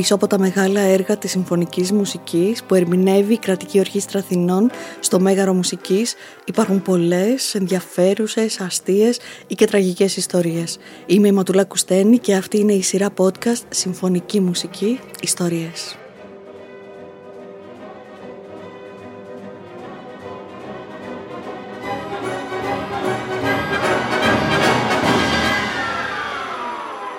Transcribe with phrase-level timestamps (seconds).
[0.00, 5.20] Πίσω από τα μεγάλα έργα της συμφωνικής μουσικής που ερμηνεύει η Κρατική Ορχήστρα Αθηνών στο
[5.20, 6.14] Μέγαρο Μουσικής
[6.44, 10.78] υπάρχουν πολλές ενδιαφέρουσες, αστείες ή και τραγικές ιστορίες.
[11.06, 15.99] Είμαι η Ματουλά Κουστένη και αυτή είναι η σειρά podcast Συμφωνική Μουσική Ιστορίες.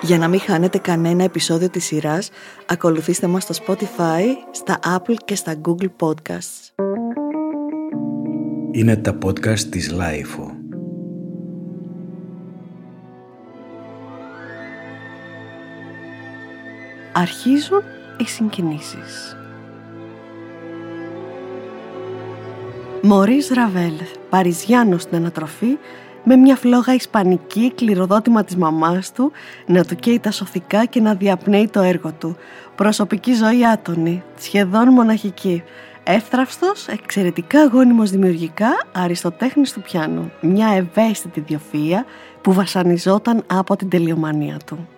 [0.02, 2.30] Για να μην χάνετε κανένα επεισόδιο της σειράς,
[2.66, 6.70] ακολουθήστε μας στο Spotify, στα Apple και στα Google Podcasts.
[8.70, 10.50] Είναι τα podcast της Lifeo.
[17.12, 17.82] Αρχίζουν
[18.18, 19.36] οι συγκινήσεις.
[23.02, 23.94] Μωρίς Ραβέλ,
[24.30, 25.78] Παριζιάνος στην ανατροφή,
[26.24, 29.32] με μια φλόγα ισπανική κληροδότημα της μαμάς του
[29.66, 32.36] να του καίει τα σωθικά και να διαπνέει το έργο του.
[32.74, 35.62] Προσωπική ζωή άτονη, σχεδόν μοναχική.
[36.04, 40.32] Εύθραυστος, εξαιρετικά αγώνιμος δημιουργικά, αριστοτέχνης του πιάνου.
[40.40, 42.04] Μια ευαίσθητη διοφία
[42.40, 44.88] που βασανιζόταν από την τελειομανία του.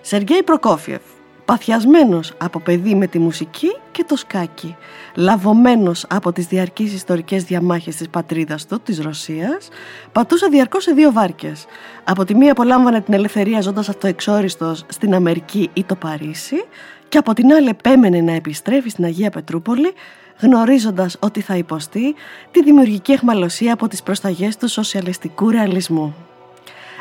[0.00, 1.02] Σεργέη Προκόφιεφ,
[1.44, 4.76] παθιασμένος από παιδί με τη μουσική και το σκάκι,
[5.14, 9.68] λαβωμένος από τις διαρκείς ιστορικές διαμάχες της πατρίδας του, της Ρωσίας,
[10.12, 11.66] πατούσε διαρκώς σε δύο βάρκες.
[12.04, 16.64] Από τη μία απολάμβανε την ελευθερία ζώντας αυτοεξόριστος στην Αμερική ή το Παρίσι
[17.08, 19.92] και από την άλλη επέμενε να επιστρέφει στην Αγία Πετρούπολη
[20.40, 22.14] γνωρίζοντας ότι θα υποστεί
[22.50, 26.27] τη δημιουργική εχμαλωσία από τις προσταγές του σοσιαλιστικού ρεαλισμού.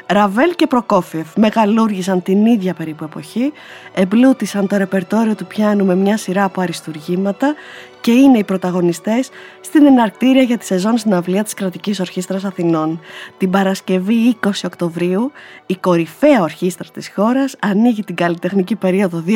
[0.09, 3.53] Ραβέλ και Προκόφιεφ μεγαλούργησαν την ίδια περίπου εποχή,
[3.93, 7.55] εμπλούτησαν το ρεπερτόριο του πιάνου με μια σειρά από αριστουργήματα
[8.01, 9.29] και είναι οι πρωταγωνιστές
[9.61, 12.99] στην εναρκτήρια για τη σεζόν συναυλία της Κρατικής Ορχήστρας Αθηνών.
[13.37, 15.31] Την Παρασκευή 20 Οκτωβρίου
[15.65, 19.31] η κορυφαία ορχήστρα της χώρας ανοίγει την καλλιτεχνική περίοδο 2023-2024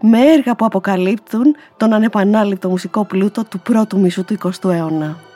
[0.00, 5.27] με έργα που αποκαλύπτουν τον ανεπανάληπτο μουσικό πλούτο του πρώτου μισού του 20ου αιώνα.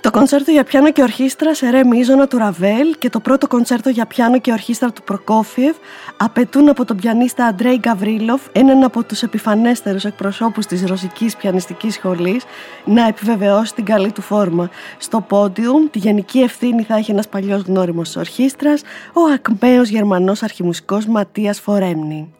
[0.00, 3.88] Το κονσέρτο για πιάνο και ορχήστρα σε ρε μίζωνα του Ραβέλ και το πρώτο κονσέρτο
[3.88, 5.76] για πιάνο και ορχήστρα του Προκόφιευ
[6.16, 12.44] απαιτούν από τον πιανίστα Αντρέι Γκαβρίλοφ, έναν από τους επιφανέστερους εκπροσώπους της ρωσικής πιανιστικής σχολής,
[12.84, 14.70] να επιβεβαιώσει την καλή του φόρμα.
[14.98, 20.42] Στο πόντιουμ τη γενική ευθύνη θα έχει ένας παλιός γνώριμος της ορχήστρας, ο ακμαίος γερμανός
[20.42, 22.34] αρχιμουσικός Ματίας Φορέμνη.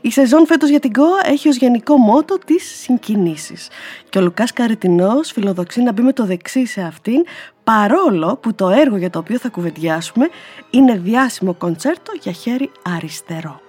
[0.00, 3.68] Η σεζόν φέτος για την ΚΟΑ έχει ως γενικό μότο τις συγκινήσεις
[4.08, 7.24] και ο Λουκάς Καρετινός φιλοδοξεί να μπει με το δεξί σε αυτήν
[7.64, 10.28] παρόλο που το έργο για το οποίο θα κουβεντιάσουμε
[10.70, 13.60] είναι διάσημο κοντσέρτο για χέρι αριστερό.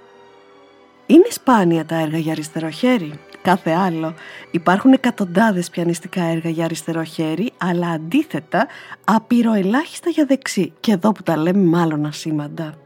[1.05, 3.19] Είναι σπάνια τα έργα για αριστερό χέρι.
[3.41, 4.13] Κάθε άλλο.
[4.51, 8.67] Υπάρχουν εκατοντάδες πιανιστικά έργα για αριστερό χέρι, αλλά αντίθετα
[9.03, 10.73] απειροελάχιστα για δεξί.
[10.79, 12.82] Και εδώ που τα λέμε μάλλον ασήμαντα.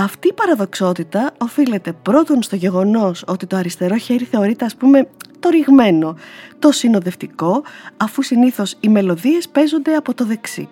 [0.00, 5.08] Αυτή η παραδοξότητα οφείλεται πρώτον στο γεγονός ότι το αριστερό χέρι θεωρείται ας πούμε
[5.40, 6.16] το ρηγμένο,
[6.58, 7.62] το συνοδευτικό,
[7.96, 10.68] αφού συνήθως οι μελωδίες παίζονται από το δεξί.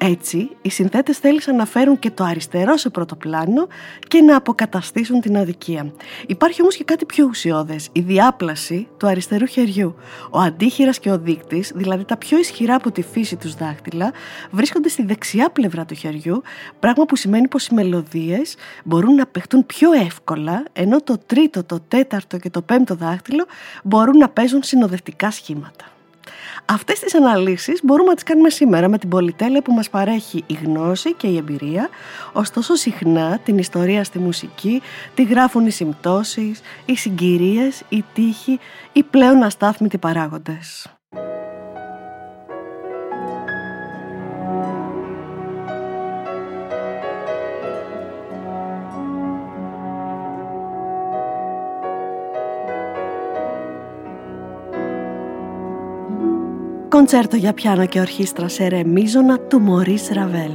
[0.00, 3.66] Έτσι, οι συνθέτες θέλησαν να φέρουν και το αριστερό σε πρώτο πλάνο
[4.08, 5.92] και να αποκαταστήσουν την αδικία.
[6.26, 9.94] Υπάρχει όμως και κάτι πιο ουσιώδες, η διάπλαση του αριστερού χεριού.
[10.30, 14.12] Ο αντίχειρας και ο δείκτης, δηλαδή τα πιο ισχυρά από τη φύση τους δάχτυλα,
[14.50, 16.42] βρίσκονται στη δεξιά πλευρά του χεριού,
[16.80, 18.54] πράγμα που σημαίνει πως οι μελωδίες
[18.84, 23.46] μπορούν να παιχτούν πιο εύκολα, ενώ το τρίτο, το τέταρτο και το πέμπτο δάχτυλο
[23.84, 25.97] μπορούν να παίζουν συνοδευτικά σχήματα.
[26.64, 30.54] Αυτές τις αναλύσεις μπορούμε να τις κάνουμε σήμερα με την πολυτέλεια που μας παρέχει η
[30.54, 31.88] γνώση και η εμπειρία,
[32.32, 34.82] ωστόσο συχνά την ιστορία στη μουσική
[35.14, 38.58] τη γράφουν οι συμπτώσεις, οι συγκυρίες, οι τύχοι,
[38.92, 40.97] οι πλέον αστάθμητοι παράγοντες.
[57.10, 58.82] Κοντσέρτο για πιάνο και ορχήστρα σε ρε
[59.48, 60.52] του Μωρίς Ραβέλ.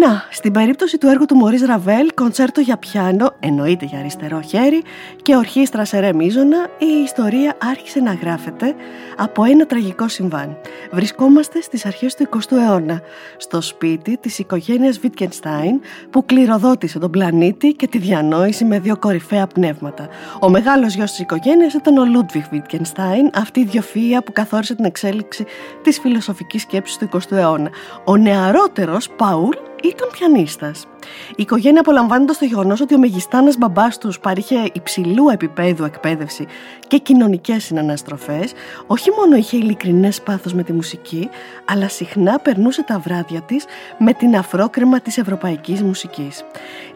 [0.00, 4.82] Να, στην περίπτωση του έργου του Μωρίς Ραβέλ, κοντσέρτο για πιάνο, εννοείται για αριστερό χέρι,
[5.26, 8.74] και ορχήστρα σε ρε μίζωνα, η ιστορία άρχισε να γράφεται
[9.16, 10.56] από ένα τραγικό συμβάν.
[10.92, 13.00] Βρισκόμαστε στις αρχές του 20ου αιώνα,
[13.36, 15.80] στο σπίτι της οικογένειας Βίτκενστάιν,
[16.10, 20.08] που κληροδότησε τον πλανήτη και τη διανόηση με δύο κορυφαία πνεύματα.
[20.40, 24.84] Ο μεγάλος γιος της οικογένειας ήταν ο Λούντβιχ Βίτκενστάιν, αυτή η διοφυΐα που καθόρισε την
[24.84, 25.44] εξέλιξη
[25.82, 27.70] της φιλοσοφικής σκέψης του 20ου αιώνα.
[28.04, 30.86] Ο νεαρότερος, Παούλ, ήταν πιανίστας.
[31.30, 36.46] Η οικογένεια απολαμβάνοντα το γεγονός ότι ο μεγιστάνας μπαμπάς τους παρήχε υψηλού επίπεδου εκπαίδευση
[36.86, 38.52] και κοινωνικές συναναστροφές,
[38.86, 41.28] όχι μόνο είχε ειλικρινές πάθος με τη μουσική,
[41.64, 43.64] αλλά συχνά περνούσε τα βράδια της
[43.98, 46.44] με την αφρόκρεμα της ευρωπαϊκής μουσικής.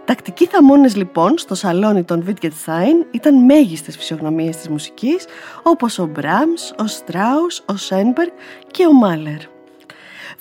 [0.05, 5.25] Τακτικοί θαμώνες λοιπόν στο σαλόνι των Wittgenstein ήταν μέγιστες φυσιογνωμίες της μουσικής
[5.63, 8.31] όπως ο Μπράμς, ο Στράους, ο Σένμπεργκ
[8.71, 9.60] και ο Μάλερ.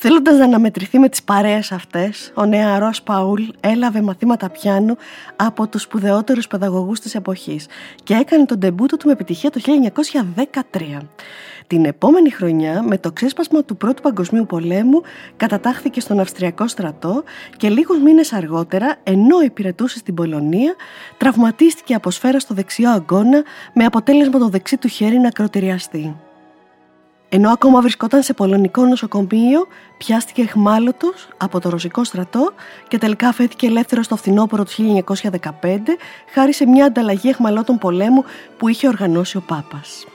[0.01, 4.97] Θέλοντας να αναμετρηθεί με τις παρέες αυτές, ο νεαρός Παούλ έλαβε μαθήματα πιάνου
[5.35, 7.65] από τους σπουδαιότερους παιδαγωγούς της εποχής
[8.03, 11.07] και έκανε τον τεμπούτο του με επιτυχία το 1913.
[11.67, 15.01] Την επόμενη χρονιά, με το ξέσπασμα του Πρώτου Παγκοσμίου Πολέμου,
[15.37, 17.23] κατατάχθηκε στον Αυστριακό στρατό
[17.57, 20.75] και λίγους μήνες αργότερα, ενώ υπηρετούσε στην Πολωνία,
[21.17, 23.43] τραυματίστηκε από σφαίρα στο δεξιό αγκώνα
[23.73, 26.15] με αποτέλεσμα το δεξί του χέρι να κροτηριαστεί.
[27.29, 29.67] Ενώ ακόμα βρισκόταν σε πολωνικό νοσοκομείο,
[29.97, 32.53] πιάστηκε εχμάλωτος από το ρωσικό στρατό
[32.87, 35.77] και τελικά φέθηκε ελεύθερος στο φθινόπωρο του 1915
[36.33, 38.23] χάρη σε μια ανταλλαγή εχμαλώτων πολέμου
[38.57, 40.05] που είχε οργανώσει ο Πάπας.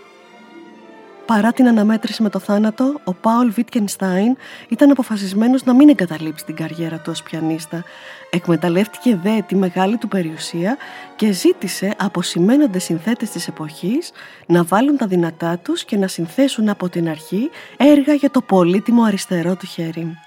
[1.26, 4.36] Παρά την αναμέτρηση με το θάνατο, ο Πάολ Βίτκενστάιν
[4.68, 7.84] ήταν αποφασισμένος να μην εγκαταλείψει την καριέρα του ως πιανίστα.
[8.30, 10.76] Εκμεταλλεύτηκε δε τη μεγάλη του περιουσία
[11.16, 14.12] και ζήτησε από σημαίνοντες συνθέτες της εποχής
[14.46, 19.02] να βάλουν τα δυνατά τους και να συνθέσουν από την αρχή έργα για το πολύτιμο
[19.02, 20.18] αριστερό του χέρι.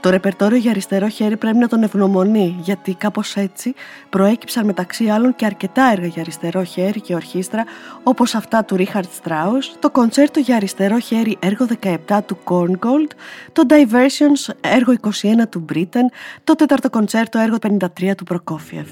[0.00, 3.74] Το ρεπερτόριο για αριστερό χέρι πρέπει να τον ευγνωμονεί, γιατί κάπως έτσι
[4.08, 7.64] προέκυψαν μεταξύ άλλων και αρκετά έργα για αριστερό χέρι και ορχήστρα,
[8.02, 11.66] όπως αυτά του Ρίχαρτ Στράους, το κοντσέρτο για αριστερό χέρι έργο
[12.06, 13.10] 17 του Korngold,
[13.52, 16.08] το Diversions έργο 21 του Britain,
[16.44, 18.88] το τέταρτο κοντσέρτο έργο 53 του Προκόφιεφ.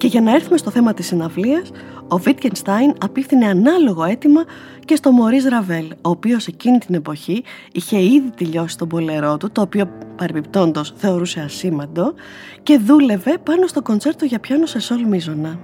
[0.00, 1.70] Και για να έρθουμε στο θέμα της συναυλίας,
[2.08, 4.44] ο Βίτκενστάιν απίφθινε ανάλογο αίτημα
[4.84, 9.50] και στο Μωρίς Ραβέλ, ο οποίος εκείνη την εποχή είχε ήδη τελειώσει τον πολερό του,
[9.50, 12.14] το οποίο παρεμπιπτόντος θεωρούσε ασήμαντο,
[12.62, 15.58] και δούλευε πάνω στο κοντσέρτο για πιάνο σε σόλ μίζωνα.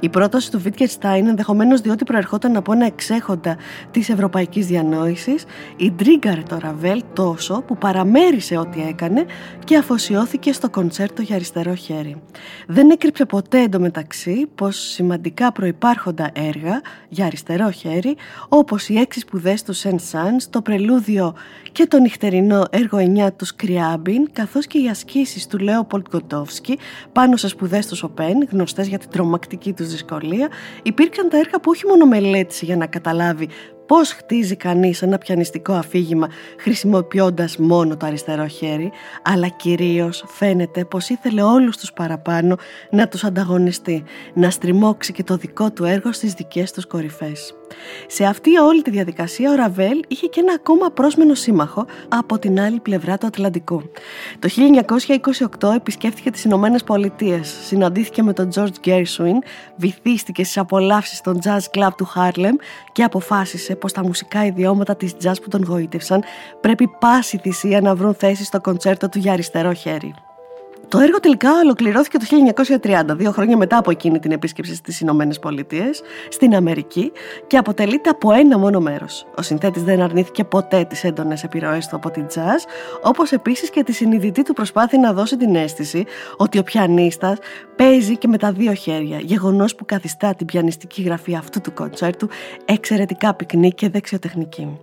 [0.00, 3.56] Η πρόταση του Βίτκενστάιν, ενδεχομένως διότι προερχόταν από ένα εξέχοντα
[3.90, 5.44] της ευρωπαϊκής διανόησης,
[5.76, 9.24] η τρίγκαρε το Ραβέλ τόσο που παραμέρισε ό,τι έκανε
[9.64, 12.22] και αφοσιώθηκε στο κοντσέρτο για αριστερό χέρι.
[12.66, 18.16] Δεν έκρυψε ποτέ εντωμεταξύ πως σημαντικά προπάρχοντα έργα για αριστερό χέρι,
[18.48, 21.34] όπως οι έξι σπουδές του Σεν Σαν, το πρελούδιο
[21.72, 26.78] και το νυχτερινό έργο 9 του Σκριάμπιν, καθώς και οι ασκήσεις του Λέοπολτ Γκοτόφσκι
[27.12, 30.48] πάνω σε σπουδές του Σοπέν, γνωστές για την τρομακτική τους δυσκολία,
[30.82, 33.48] υπήρχαν τα έργα που όχι μόνο μελέτησε για να καταλάβει
[33.86, 36.28] πώς χτίζει κανείς ένα πιανιστικό αφήγημα
[36.58, 38.90] χρησιμοποιώντας μόνο το αριστερό χέρι,
[39.22, 42.56] αλλά κυρίως φαίνεται πως ήθελε όλους τους παραπάνω
[42.90, 44.02] να τους ανταγωνιστεί,
[44.34, 47.59] να στριμώξει και το δικό του έργο στις δικές τους κορυφές.
[48.06, 52.60] Σε αυτή όλη τη διαδικασία ο Ραβέλ είχε και ένα ακόμα πρόσμενο σύμμαχο από την
[52.60, 53.82] άλλη πλευρά του Ατλαντικού.
[54.38, 54.48] Το
[55.60, 59.38] 1928 επισκέφθηκε τις Ηνωμένες Πολιτείες, συναντήθηκε με τον George Gershwin,
[59.76, 62.54] βυθίστηκε στις απολαύσεις των jazz club του Harlem
[62.92, 66.22] και αποφάσισε πως τα μουσικά ιδιώματα της jazz που τον γοήτευσαν
[66.60, 70.14] πρέπει πάση θυσία να βρουν θέση στο κοντσέρτο του για αριστερό χέρι.
[70.90, 72.24] Το έργο τελικά ολοκληρώθηκε το
[72.82, 77.12] 1930, δύο χρόνια μετά από εκείνη την επίσκεψη στις Ηνωμένες Πολιτείες, στην Αμερική
[77.46, 79.26] και αποτελείται από ένα μόνο μέρος.
[79.36, 82.68] Ο συνθέτης δεν αρνήθηκε ποτέ τις έντονες επιρροές του από την jazz,
[83.02, 86.04] όπως επίσης και τη συνειδητή του προσπάθεια να δώσει την αίσθηση
[86.36, 87.38] ότι ο πιανίστας
[87.76, 92.28] παίζει και με τα δύο χέρια, γεγονός που καθιστά την πιανιστική γραφή αυτού του κοντσέρτου
[92.64, 94.78] εξαιρετικά πυκνή και δεξιοτεχνική.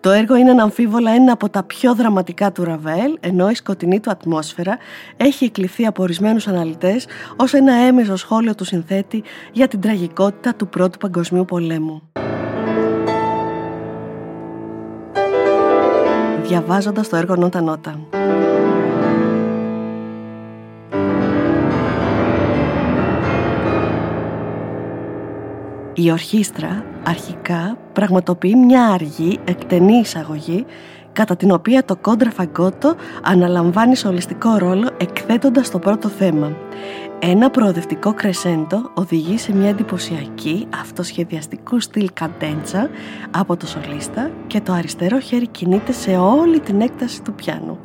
[0.00, 4.10] Το έργο είναι αναμφίβολα ένα από τα πιο δραματικά του Ραβέλ, ενώ η σκοτεινή του
[4.10, 4.78] ατμόσφαιρα
[5.16, 7.06] έχει εκλειφθεί από ορισμένους αναλυτές
[7.36, 12.02] ως ένα έμεσο σχόλιο του συνθέτη για την τραγικότητα του Πρώτου Παγκοσμίου Πολέμου.
[16.42, 18.00] Διαβάζοντας το έργο Νότα Νότα.
[25.96, 30.64] Η ορχήστρα αρχικά πραγματοποιεί μια αργή εκτενή εισαγωγή
[31.12, 36.56] κατά την οποία το κόντρα φαγκότο αναλαμβάνει σολιστικό ρόλο εκθέτοντας το πρώτο θέμα.
[37.18, 42.90] Ένα προοδευτικό κρεσέντο οδηγεί σε μια εντυπωσιακή αυτοσχεδιαστικού στυλ καντέντσα
[43.30, 47.78] από το σολίστα και το αριστερό χέρι κινείται σε όλη την έκταση του πιάνου.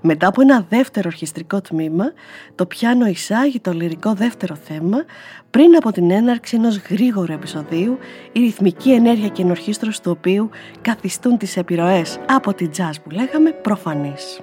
[0.00, 2.12] Μετά από ένα δεύτερο ορχιστρικό τμήμα,
[2.54, 5.04] το πιάνο εισάγει το λυρικό δεύτερο θέμα
[5.50, 7.98] πριν από την έναρξη ενός γρήγορου επεισοδίου,
[8.32, 10.50] η ρυθμική ενέργεια και ενορχίστρωση του οποίου
[10.82, 14.40] καθιστούν τις επιρροές από την jazz που λέγαμε προφανείς.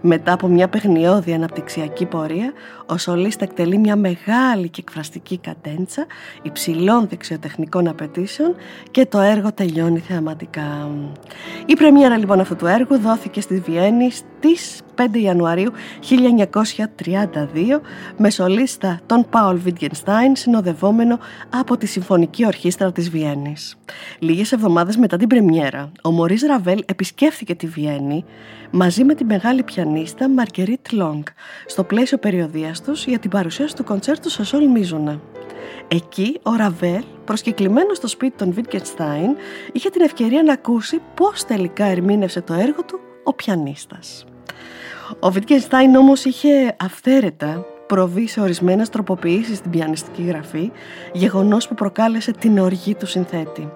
[0.00, 2.52] Μετά από μια παιχνιώδη αναπτυξιακή πορεία,
[2.86, 6.06] ο σολίστα εκτελεί μια μεγάλη και εκφραστική κατέντσα
[6.42, 8.54] υψηλών δεξιοτεχνικών απαιτήσεων
[8.90, 10.88] και το έργο τελειώνει θεαματικά.
[11.66, 15.72] Η πρεμιέρα λοιπόν αυτού του έργου δόθηκε στη Βιέννη στις 5 Ιανουαρίου
[16.08, 17.80] 1932
[18.16, 21.18] με σολίστα τον Πάολ Βίτγενστάιν συνοδευόμενο
[21.50, 23.76] από τη Συμφωνική Ορχήστρα της Βιέννης.
[24.18, 28.24] Λίγες εβδομάδες μετά την πρεμιέρα, ο Μωρίς Ραβέλ επισκέφθηκε τη Βιέννη
[28.70, 31.26] μαζί με τη μεγάλη πιανίστα Μαρκερίτ Λόγκ
[31.66, 35.20] στο πλαίσιο περιοδίας τους για την παρουσίαση του κοντσέρτου σε Σολ Μίζουνα.
[35.88, 39.36] Εκεί ο Ραβέλ, προσκεκλημένος στο σπίτι των Βίτγκενστάιν,
[39.72, 44.24] είχε την ευκαιρία να ακούσει πώς τελικά ερμήνευσε το έργο του ο πιανίστας.
[45.20, 50.70] Ο Βιτκενστάιν όμως είχε αυθαίρετα προβείς σε ορισμένες τροποποιήσεις στην πιανιστική γραφή,
[51.12, 53.68] γεγονός που προκάλεσε την οργή του συνθέτη.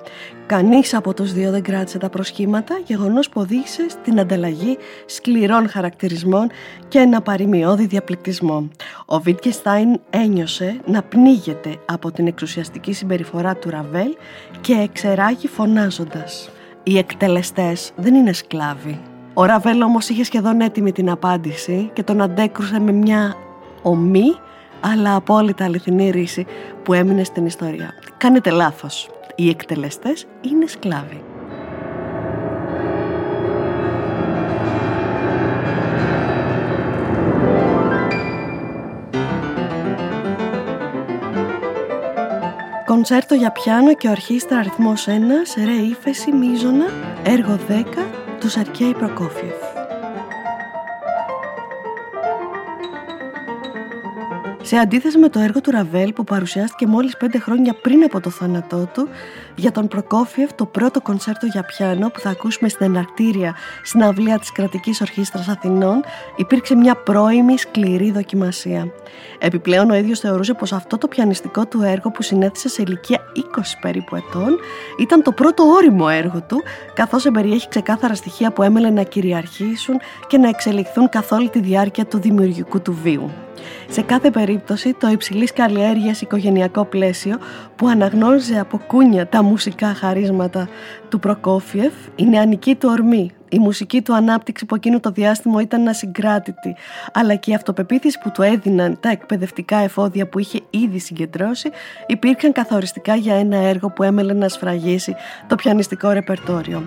[0.47, 6.51] Κανείς από τους δύο δεν κράτησε τα προσχήματα, γεγονός που οδήγησε στην ανταλλαγή σκληρών χαρακτηρισμών
[6.89, 8.69] και ένα παρημιώδη διαπληκτισμό.
[9.07, 14.17] Ο Βίτκεστάιν ένιωσε να πνίγεται από την εξουσιαστική συμπεριφορά του Ραβέλ
[14.61, 16.51] και εξεράγει φωνάζοντας
[16.83, 19.01] «Οι εκτελεστές δεν είναι σκλάβοι,
[19.35, 23.37] ο Ραβέλ όμως είχε σχεδόν έτοιμη την απάντηση και τον αντέκρουσε με μια
[23.83, 24.35] ομή
[24.81, 26.47] αλλά απόλυτα αληθινή ρίση
[26.83, 27.95] που έμεινε στην ιστορία.
[28.17, 29.11] Κάνετε λάθος.
[29.35, 31.23] Οι εκτελεστές είναι σκλάβοι.
[42.87, 45.11] Κονσέρτο για πιάνο και ορχήστρα αριθμός 1
[45.43, 46.87] σε ρε ύφεση μίζωνα,
[47.23, 47.85] έργο 10
[48.41, 49.70] του Σαρκέη Προκόφιεφ.
[54.71, 58.31] Σε αντίθεση με το έργο του Ραβέλ που παρουσιάστηκε μόλις πέντε χρόνια πριν από το
[58.31, 59.09] θάνατό του,
[59.55, 64.53] για τον Προκόφιεφ το πρώτο κονσέρτο για πιάνο που θα ακούσουμε στην εναρκτήρια συναυλία της
[64.53, 66.05] Κρατικής Ορχήστρας Αθηνών
[66.37, 68.93] υπήρξε μια πρώιμη σκληρή δοκιμασία.
[69.39, 73.61] Επιπλέον ο ίδιος θεωρούσε πως αυτό το πιανιστικό του έργο που συνέθεσε σε ηλικία 20
[73.81, 74.59] περίπου ετών
[74.99, 76.63] ήταν το πρώτο όριμο έργο του
[76.95, 79.97] καθώς εμπεριέχει ξεκάθαρα στοιχεία που έμελε να κυριαρχήσουν
[80.27, 83.31] και να εξελιχθούν καθ' όλη τη διάρκεια του δημιουργικού του βίου.
[83.89, 87.39] Σε κάθε περίπτωση το υψηλής καλλιέργειας οικογενειακό πλαίσιο
[87.77, 90.69] που αναγνώριζε από κούνια τα μουσικά χαρίσματα
[91.09, 95.89] του Προκόφιεφ, η νεανική του ορμή, η μουσική του ανάπτυξη που εκείνο το διάστημα ήταν
[95.89, 96.77] ασυγκράτητη,
[97.13, 101.71] αλλά και η αυτοπεποίθηση που του έδιναν τα εκπαιδευτικά εφόδια που είχε ήδη συγκεντρώσει,
[102.07, 105.15] υπήρχαν καθοριστικά για ένα έργο που έμελε να σφραγίσει
[105.47, 106.83] το πιανιστικό ρεπερτόριο.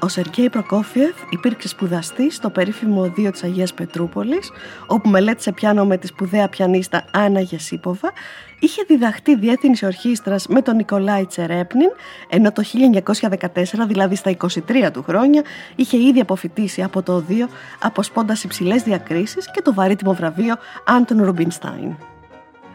[0.00, 4.50] Ο Σεργέη Προκόφιεφ υπήρξε σπουδαστής στο περίφημο Οδείο της Αγίας Πετρούπολης,
[4.86, 8.12] όπου μελέτησε πιάνο με τη σπουδαία πιανίστα Άννα Γεσίποβα,
[8.60, 11.90] είχε διδαχτεί διεύθυνση ορχήστρας με τον Νικολάη Τσερέπνιν,
[12.28, 15.42] ενώ το 1914, δηλαδή στα 23 του χρόνια,
[15.76, 17.48] είχε ήδη αποφυτίσει από το Οδείο
[17.78, 20.54] αποσπώντας υψηλές διακρίσεις και το βαρύτιμο βραβείο
[20.86, 22.15] Άντων Ρουμπινστάιν.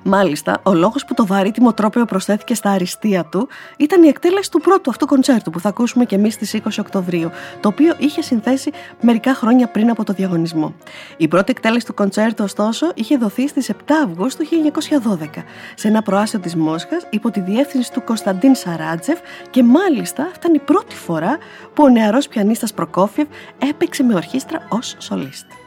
[0.04, 4.60] Μάλιστα, ο λόγος που το βαρύτιμο τρόπαιο προσθέθηκε στα αριστεία του ήταν η εκτέλεση του
[4.60, 7.30] πρώτου αυτού κοντσέρτου που θα ακούσουμε και εμείς στις 20 Οκτωβρίου,
[7.60, 10.74] το οποίο είχε συνθέσει μερικά χρόνια πριν από το διαγωνισμό.
[11.18, 13.74] Η πρώτη εκτέλεση του κοντσέρτου, ωστόσο, είχε δοθεί στις 7
[14.06, 15.44] Αυγούστου 1912
[15.76, 20.60] σε ένα προάσιο της Μόσχας υπό τη διεύθυνση του Κωνσταντίν Σαράτζεφ και μάλιστα ήταν η
[20.60, 21.38] πρώτη φορά
[21.74, 23.28] που ο νεαρός πιανίστας Προκόφιευ
[23.70, 25.61] έπαιξε με ορχήστρα ως σολίστη.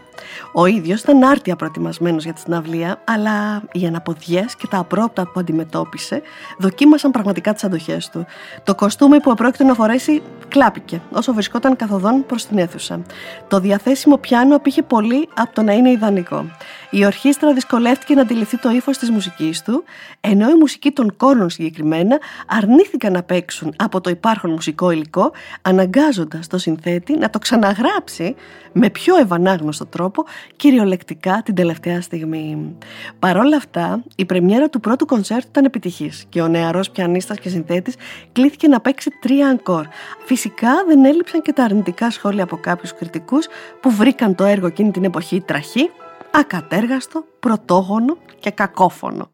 [0.57, 5.41] Ο ίδιος ήταν άρτια προετοιμασμένος για τη συναυλία, αλλά οι αναποδιές και τα απρόπτα που
[5.41, 6.23] αντιμετώπισε
[6.59, 8.27] δοκίμασαν πραγματικά τις αντοχές του.
[8.65, 13.01] Το κοστούμι που επρόκειτο να φορέσει κλάπηκε όσο βρισκόταν καθοδόν προς την αίθουσα.
[13.49, 16.47] Το διαθέσιμο πιάνο απήχε πολύ από το να είναι ιδανικό.
[16.97, 19.85] Η ορχήστρα δυσκολεύτηκε να αντιληφθεί το ύφος της μουσικής του,
[20.21, 25.33] ενώ η μουσική των κόρων συγκεκριμένα αρνήθηκαν να παίξουν από το υπάρχον μουσικό υλικό,
[25.63, 28.35] αναγκάζοντας το συνθέτη να το ξαναγράψει
[28.73, 30.25] με πιο ευανάγνωστο τρόπο,
[30.57, 32.77] κυριολεκτικά την τελευταία στιγμή.
[33.19, 37.49] Παρ' όλα αυτά, η πρεμιέρα του πρώτου κονσέρτου ήταν επιτυχής και ο νεαρός πιανίστας και
[37.49, 37.95] συνθέτης
[38.33, 39.87] κλήθηκε να παίξει τρία αγκόρ.
[40.25, 43.47] Φυσικά δεν έλειψαν και τα αρνητικά σχόλια από κάποιους κριτικούς
[43.81, 45.91] που βρήκαν το έργο εκείνη την εποχή τραχή
[46.35, 49.31] ακατέργαστο, πρωτόγονο και κακόφωνο.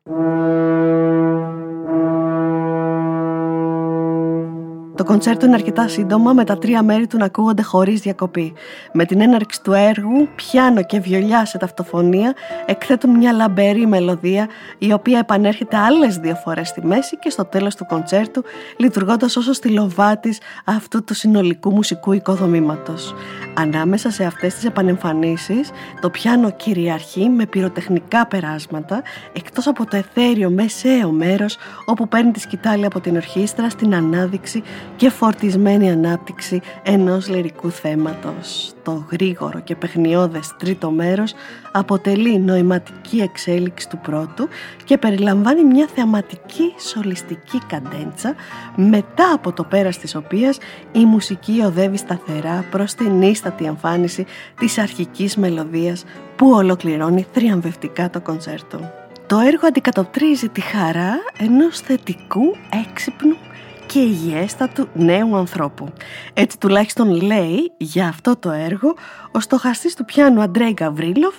[5.00, 8.52] Το κοντσέρτο είναι αρκετά σύντομο με τα τρία μέρη του να ακούγονται χωρίς διακοπή.
[8.92, 12.34] Με την έναρξη του έργου, πιάνο και βιολιά σε ταυτοφωνία
[12.66, 17.74] εκθέτουν μια λαμπερή μελωδία η οποία επανέρχεται άλλες δύο φορές στη μέση και στο τέλος
[17.74, 18.42] του κοντσέρτου
[18.76, 23.14] λειτουργώντας όσο στυλοβάτης αυτού του συνολικού μουσικού οικοδομήματος.
[23.54, 29.02] Ανάμεσα σε αυτές τις επανεμφανίσεις, το πιάνο κυριαρχεί με πυροτεχνικά περάσματα
[29.32, 34.62] εκτός από το εθέριο μεσαίο μέρος όπου παίρνει τη σκητάλη από την ορχήστρα στην ανάδειξη
[35.00, 38.72] και φορτισμένη ανάπτυξη ενός λυρικού θέματος.
[38.82, 41.34] Το γρήγορο και παιχνιώδες τρίτο μέρος
[41.72, 44.48] αποτελεί νοηματική εξέλιξη του πρώτου
[44.84, 48.34] και περιλαμβάνει μια θεαματική σολιστική καντέντσα
[48.76, 50.58] μετά από το πέρας της οποίας
[50.92, 54.26] η μουσική οδεύει σταθερά προς την ίστατη εμφάνιση
[54.58, 56.04] της αρχικής μελωδίας
[56.36, 58.90] που ολοκληρώνει θριαμβευτικά το κονσέρτο.
[59.26, 63.36] Το έργο αντικατοπτρίζει τη χαρά ενός θετικού, έξυπνου
[63.92, 65.92] και υγιέστατου νέου ανθρώπου.
[66.34, 68.94] Έτσι τουλάχιστον λέει για αυτό το έργο
[69.32, 71.34] ο στοχαστής του πιάνου Αντρέι Γκαβρίλοφ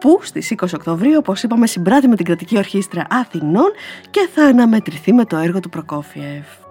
[0.00, 3.70] που στις 20 Οκτωβρίου όπως είπαμε συμπράττει με την Κρατική Ορχήστρα Αθηνών
[4.10, 6.69] και θα αναμετρηθεί με το έργο του Προκόφιεφ.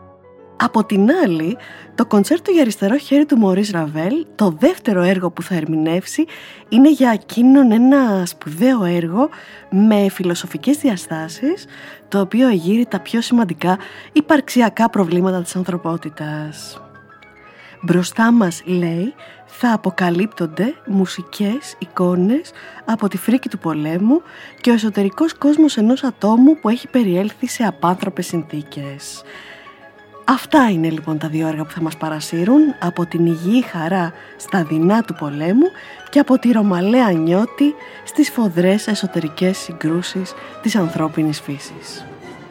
[0.61, 1.57] Από την άλλη,
[1.95, 6.25] το κονσέρτο για αριστερό χέρι του Μωρίς Ραβέλ, το δεύτερο έργο που θα ερμηνεύσει,
[6.69, 9.29] είναι για εκείνον ένα σπουδαίο έργο
[9.69, 11.65] με φιλοσοφικές διαστάσεις,
[12.07, 13.77] το οποίο εγείρει τα πιο σημαντικά
[14.11, 16.81] υπαρξιακά προβλήματα της ανθρωπότητας.
[17.81, 19.13] Μπροστά μας, λέει,
[19.45, 22.51] θα αποκαλύπτονται μουσικές εικόνες
[22.85, 24.21] από τη φρίκη του πολέμου
[24.61, 29.23] και ο εσωτερικός κόσμος ενός ατόμου που έχει περιέλθει σε απάνθρωπες συνθήκες.
[30.31, 34.63] Αυτά είναι λοιπόν τα δύο έργα που θα μας παρασύρουν από την υγιή χαρά στα
[34.63, 35.71] δεινά του πολέμου
[36.09, 42.05] και από τη ρωμαλαία νιώτη στις φοδρές εσωτερικές συγκρούσεις της ανθρώπινης φύσης.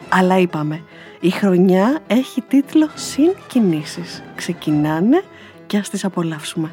[0.09, 0.81] Αλλά είπαμε,
[1.19, 4.23] η χρονιά έχει τίτλο «Συν κινήσεις».
[4.35, 5.23] Ξεκινάνε
[5.67, 6.69] και ας τις απολαύσουμε.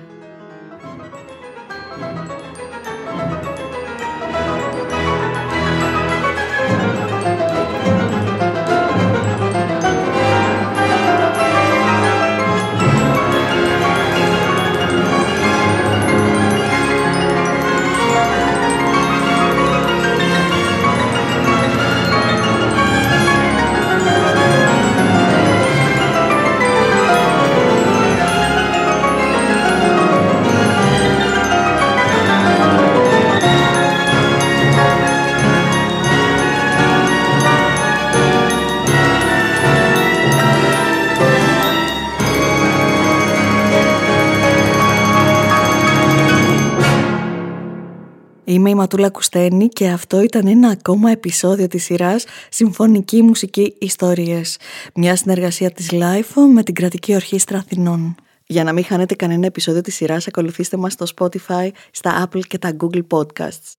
[48.66, 54.58] Είμαι η Ματούλα Κουστένη και αυτό ήταν ένα ακόμα επεισόδιο της σειράς Συμφωνική Μουσική Ιστορίες,
[54.94, 58.14] μια συνεργασία της LIFO με την Κρατική Ορχήστρα Αθηνών.
[58.46, 62.58] Για να μην χάνετε κανένα επεισόδιο της σειράς, ακολουθήστε μας στο Spotify, στα Apple και
[62.58, 63.72] τα Google Podcasts.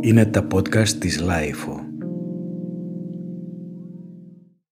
[0.00, 1.81] Είναι τα podcast της LIFO.